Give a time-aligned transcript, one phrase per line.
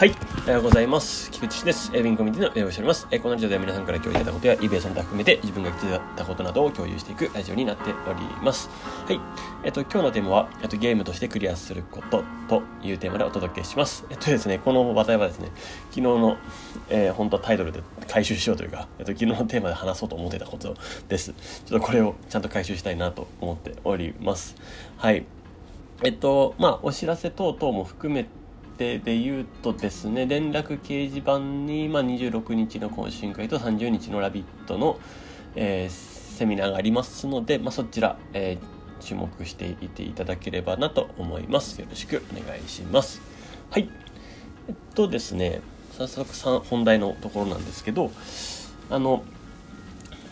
[0.00, 0.14] はい、
[0.46, 1.30] おはようございます。
[1.30, 1.94] 菊池氏です。
[1.94, 3.06] エビンコミュニティの運営をしております。
[3.10, 8.70] えこのラジオでは皆さんから共有いただいたことや、イベースの他含めて自分が気づいたことなどを共有していくラジオになっております。
[9.06, 9.20] はい。
[9.62, 14.06] えっと、今日のテーマは、えっと、ゲームとしてクリアすることというテーマでお届けします。
[14.08, 15.50] えっとですね、この話題はですね、
[15.90, 16.38] 昨日の、
[16.88, 20.76] えー、本当はタイトルで回収しようというか、えっと、昨日のテーマで話そうと思ってたこと
[21.10, 21.34] です。
[21.66, 24.56] ちょっとこれをちゃんと回収したいなと思っております。
[24.96, 25.26] はい。
[26.02, 28.39] えっと、まあ、お知らせ等々も含めて、
[28.80, 34.98] てで言うとですね、連絡掲示板に、まあ、26日の懇親会と30日のラビットの、
[35.54, 41.78] えー、セミナーがありますので、まあ、そちら、えー、注目していていただければなと思います。
[41.78, 43.20] よろしくお願いします。
[43.70, 43.90] はい。
[44.68, 45.60] えっとですね、
[45.98, 48.10] 早速本題のところなんですけど、
[48.88, 49.24] あの、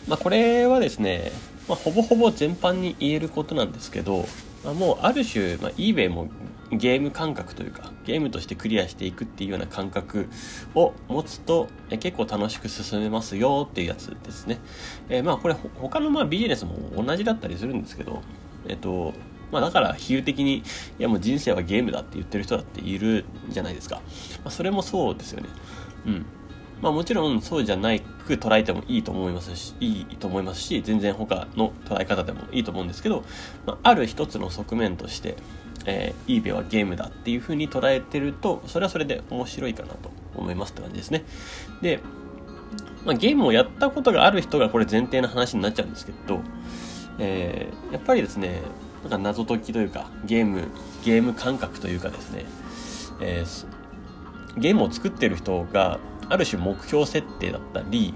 [0.07, 1.31] まあ、これはですね、
[1.69, 4.25] まあ、ほぼほぼ全般に言えることなんですけど、
[4.65, 6.27] まあ、もうある種、まあ、eBay も
[6.71, 10.27] ゲーム感覚というかゲームとしてクリアしていくっていうような感覚
[10.75, 14.59] を持つとえ結構楽しく進めますよっていうやつですね、
[15.09, 18.21] えー、まあこれ他のまあビジネスも同じだったりするんですけど
[18.67, 19.13] えっと
[19.51, 20.63] まあだから比喩的にい
[20.99, 24.01] やもう人生はゲームだって言ってる人だっているじゃないですか、ま
[24.45, 25.49] あ、それもそうですよね。
[26.05, 26.25] うん。
[26.81, 33.23] まあもちろんそうじゃないく捉えてもいいと思いますし、いいと思いますし、全然他の捉え方でもいいと思うんですけど、
[33.65, 35.35] まあ、ある一つの側面として、
[35.85, 41.25] えー、eBay はゲームだっていう風に捉えてると、それはそれで面白いかなと思いますって感じですね。
[41.81, 41.99] で、
[43.05, 46.41] まあ、ゲームをやったことがある人がこれ前提の話になっちゃうんですけど、
[47.17, 48.61] えー、やっぱりですね、
[49.03, 50.67] なんか謎解きというか、ゲーム、
[51.03, 52.45] ゲーム感覚というかですね、
[53.21, 58.13] えー、ゲームを作ってる人が、ある種目標設定だったり、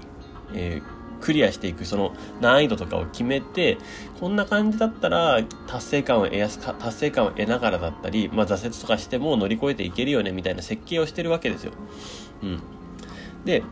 [0.52, 3.78] えークリアしていくその難易度とかを決めて
[4.20, 11.72] こんな感じだったら達成感を得やすか達成感を得ながらだったり、まあ、挫折とかしても乗り越えていけるよねみたいな設計をしてるわけですよ。
[12.42, 12.62] うん、
[13.46, 13.62] で、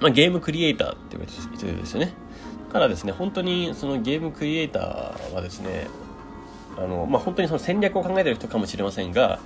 [0.00, 1.26] まあ、ゲームクリエイターっていうこ
[1.58, 2.12] とですよね。
[2.66, 5.86] だからですね本当にそのゲームクリエイターはですね
[6.76, 9.38] あの、まあ、本当にその戦略を考えてる人かもしれませんが、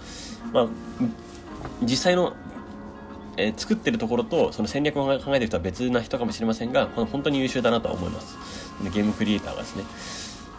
[0.52, 0.68] まあ、
[1.82, 2.34] 実際の
[3.36, 8.36] えー、作ってるところとその戦略を考えてる人は別な人かもしれませんが本当に優秀だなとは思います。
[8.92, 9.84] ゲームクリエイターがですね。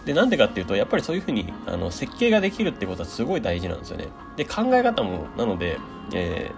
[0.06, 4.08] でなんでかっていうとやっぱりそういうふうにあの設計ができるってことはすごい大事なんですよね。
[4.36, 5.80] で考え方もなので、
[6.14, 6.52] え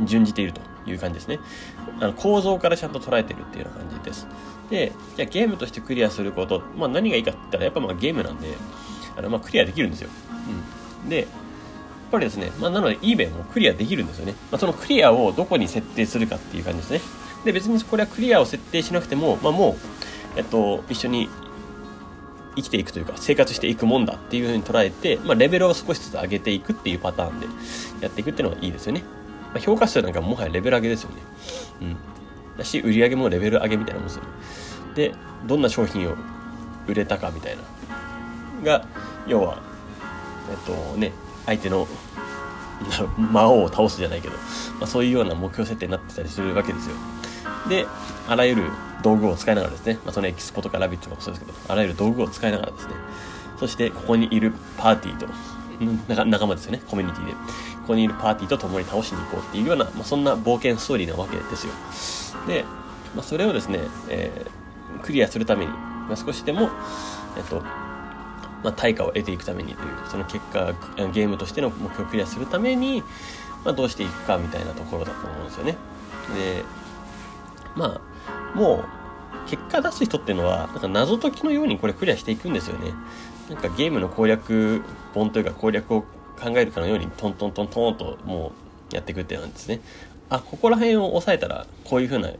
[0.00, 1.38] ー、準じているという感じですね。
[2.00, 4.26] あの構造からちゃんと捉えてるっていうような感じです。
[4.70, 8.54] でじゃあゲームとしてクリアすること、まあ、何がいいかって言ったらやっぱまあゲームなんで
[9.16, 10.10] あのまあクリアできるんですよ、
[11.02, 11.26] うん、で
[12.10, 14.34] ぱりですね、まあ、なので eBay もクリアできるんですよね。
[14.50, 17.00] まあ、そのクリアをどこに設定するかっていう感じですね。
[17.44, 19.70] で、別にこれはクリアを設定しなくても、まあ、も
[20.36, 21.28] う、えっと、一緒に
[22.56, 27.46] 生きていくというか、生活していくもんだっていうふうに捉えて、まあ、レベルを少しずつ上げていくっていうパターンで
[28.00, 29.02] やっていくっていうのがいいですよね。
[29.52, 31.16] まあ、評価数なんかもはやレベル上げですよね。
[31.82, 31.96] うん。
[32.58, 34.28] だし、売り上げもレベル上げみたいなもんですよね。
[34.94, 35.14] で、
[35.46, 36.14] どんな商品を
[36.86, 37.62] 売れたかみたいな。
[38.64, 38.86] が、
[39.26, 39.58] 要は、
[40.50, 41.12] えっとね、
[41.46, 41.86] 相手の
[43.16, 46.96] 魔王を倒すじゃないけど、まあ、そういうような目標設定になってたりするわけですよ。
[47.68, 47.86] で、
[48.28, 48.70] あらゆる
[49.02, 52.94] 道具を使いながらですね、まあ、そのエキスポとかラビットとかもそうですけど、あらゆる道具を使いながらですね、
[53.58, 55.26] そしてここにいるパーティーと、
[56.24, 57.32] 仲間ですよね、コミュニティで。
[57.32, 57.38] こ
[57.88, 61.72] こにいるパーティーと共に倒しに行こうっていうような、まあ、そんな冒険ストーリーなわけですよ。
[62.46, 62.64] で、
[63.14, 66.68] まあ、それをですね、えー、クリアするために、まあ、少しでも、
[67.36, 67.62] えっと、
[68.62, 70.72] まあ、対価を得ていくためにというその結果
[71.12, 73.02] ゲームとしての目標をクリアするために、
[73.64, 75.76] まあ、どうしていくかみたいなところだと思うんですよね。
[76.34, 76.64] で
[77.74, 78.00] ま
[78.54, 78.84] あも
[79.46, 82.92] う結果出す人っていうのはなんか謎解きのようにこれクリアしていくんですよね。
[83.48, 84.82] なんかゲームの攻略
[85.14, 88.52] 本というか攻略を考えるかのようにトントントントンとも
[88.92, 89.80] うやっていくっていうなんですね。
[90.28, 92.30] あここら辺を押さえたらこういう風な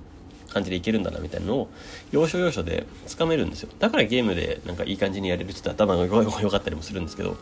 [0.52, 1.70] 感じでいけるんだなみたいなのを
[2.10, 3.70] 要所要所でつかめるんですよ。
[3.78, 7.36] だからゲームでなんかいい感じにやれるって言ったら頭が 良かったりもするんですけど。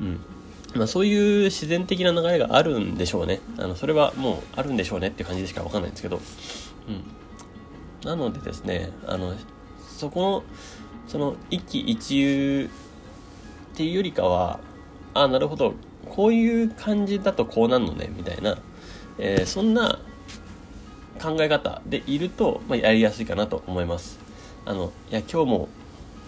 [0.00, 0.20] うん。
[0.74, 3.40] まあ、そういう自然的な流れがあるんでしょうね。
[3.58, 6.20] あのそれはもうあるんでしょうねっていう感じでしか分かんないんですけど、
[6.88, 9.34] うん、なのでですねあの
[9.96, 10.42] そこの
[11.08, 12.66] その一喜一憂
[13.72, 14.60] っていうよりかは
[15.14, 15.74] あなるほど。
[16.08, 18.58] こういう感じだとこうなんのねみたいな、
[19.18, 19.98] えー、そんな
[21.18, 24.18] 考え方でいると、まあ、やりやすいかなと思います。
[24.64, 25.68] あのいや今日も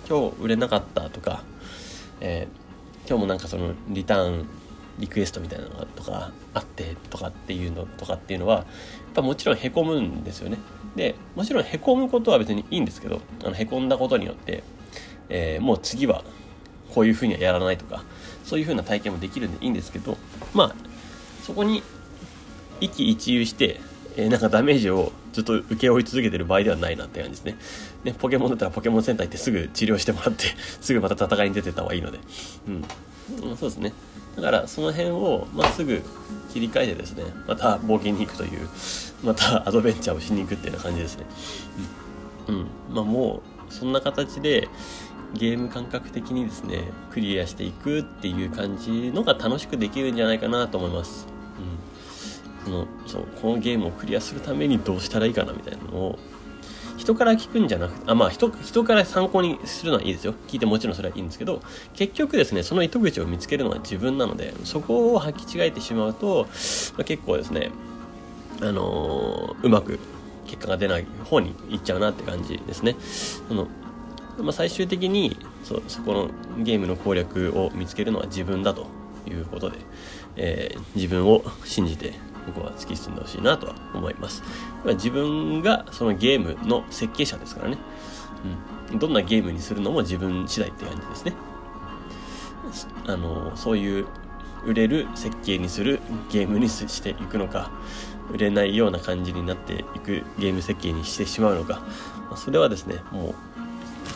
[0.08, 1.42] 今日売れなかったとか、
[2.20, 4.48] えー、今日もなんかそのリターン
[4.98, 8.64] リクエストみたいなのがとかあってとかっていうのとかっていうのはやっ
[9.14, 10.58] ぱもちろんへこむんですよね。
[10.96, 14.62] でもちろんへこむことは別にいいんですけどあのへこんだことによって、
[15.28, 16.24] えー、もう次は
[16.94, 18.04] こういうふうにはやらないとか
[18.44, 20.16] そういうふうな体験もできるんでいいんですけど
[20.52, 20.74] まあ
[21.42, 21.82] そこに
[22.80, 23.78] 一喜一憂して、
[24.16, 28.12] えー、なんかダメージをずっと受け負い続けてる場合ではないなって感じですね。
[28.12, 30.44] ね、ポケモンだったらポケモンセンター行ってすぐ治療してもらって、
[30.80, 32.18] すぐまた戦いに出てた方がいいので。
[32.68, 32.84] うん。
[33.56, 33.92] そうですね。
[34.36, 36.02] だからその辺をまっすぐ
[36.52, 38.68] 切り替えてですね、また冒険に行くという、
[39.22, 41.26] またアドベンチャーをしに行くっていうような感じですね。
[42.48, 42.54] うん。
[42.54, 42.66] うん。
[42.90, 44.68] まあもう、そんな形で、
[45.34, 51.28] ゲーム感覚的にですね、クリアしていくっていう感じのが楽しくできるんじゃないかなと思います。
[51.58, 51.89] うん。
[52.68, 56.18] のそうこのゲームをクリアするためにどうしたらいいかなみたいなのを
[56.96, 61.62] 人から聞くんじゃなくてあまあ人人から参考にするのはいいですよ聞いてもちろんそれはいいんですけど
[61.94, 66.44] 結局ですねその糸口を見つけるのは自分なのでそこを履き違えてしまうと、
[66.96, 67.70] まあ、結構ですね
[68.60, 69.98] あのー、うまく
[70.46, 72.96] 結果が出ない方に行っちゃうなって感じですね。
[73.48, 73.68] その
[74.38, 76.30] まあ、最終的にそそこの
[76.62, 78.86] ゲームの攻略を見つけるのは自分だと
[79.28, 79.78] いうことで、
[80.36, 82.14] えー、自分を信じて
[82.46, 84.42] 僕は突き進んでほしいなとは思います。
[84.84, 87.78] 自分がそのゲームの設計者ですからね。
[88.90, 88.98] うん。
[88.98, 91.34] どんなゲームにするのも自分次第って感じですね。
[93.06, 94.06] あの、そういう
[94.64, 96.00] 売れる設計にする
[96.30, 97.70] ゲームにしていくのか、
[98.32, 101.82] 売れないような感じになっていくゲーム設計にしてしまうのか、
[102.36, 103.34] それはですね、もう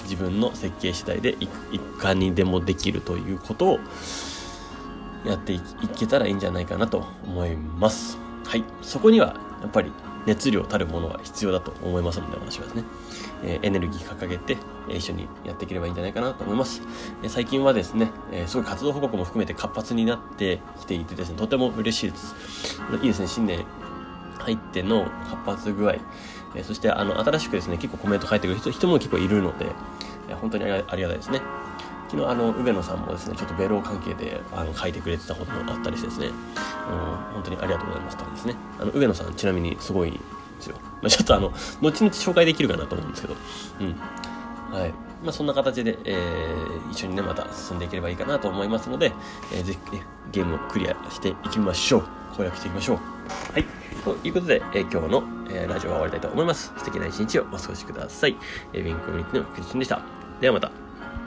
[0.04, 3.80] 自分の設計次第でいかにでもできるということを
[5.24, 5.60] やってい
[5.96, 8.18] けたらいいんじゃないかなと思います。
[8.44, 8.64] はい。
[8.82, 9.90] そこには、やっぱり
[10.26, 12.84] 熱量たるものが必要だと思いますので、私はですね、
[13.44, 14.56] え、エネルギー掲げて、
[14.88, 16.82] え、一緒にやっていければいいんじゃないかなと思います。
[17.22, 22.34] え、最近はですね、えすごい活動報告も含めて活発になってきていてですね、とても嬉しいです。
[23.02, 23.64] いいですね、新年
[24.38, 25.96] 入っての活発具合、
[26.54, 29.66] えそしてあの新しくですね、結構コメント書いてくる人も結構いるので、
[30.28, 31.40] え本当にありがたいですね。
[32.14, 36.28] 昨日あの梅野さんもですねちょっとベロー関係であの書いてくれてたこともあったりしてですね
[37.32, 40.18] 本当にありがとうございますとですねあの上野さんちなみにすごいで
[40.60, 43.34] すよ、まあ、ちょっとあの後々紹介できるかなと思うんですけど
[43.80, 43.96] うん
[44.78, 44.90] はい
[45.22, 49.12] まあ、そんな形で、えー、一緒にね、また進んでいければいいかなと思いますので、
[49.54, 50.02] えー、ぜひ、ね、
[50.32, 52.04] ゲームをクリアしていきましょう。
[52.36, 52.98] 攻略していきましょう。
[53.52, 53.64] はい。
[54.04, 56.74] ということで、えー、今日の、えー、ラジオは終わりたいと思います。
[56.76, 58.36] 素敵な一日をお過ごしください。
[58.74, 60.02] えー、ウィンコミュニティのクリスチンでした。
[60.42, 60.83] ではまた。